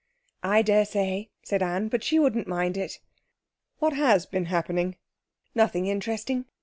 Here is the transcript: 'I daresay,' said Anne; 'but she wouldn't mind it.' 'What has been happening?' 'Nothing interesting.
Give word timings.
'I 0.41 0.63
daresay,' 0.63 1.29
said 1.43 1.61
Anne; 1.61 1.87
'but 1.87 2.03
she 2.03 2.17
wouldn't 2.17 2.47
mind 2.47 2.75
it.' 2.75 2.99
'What 3.77 3.93
has 3.93 4.25
been 4.25 4.45
happening?' 4.45 4.95
'Nothing 5.53 5.85
interesting. 5.85 6.45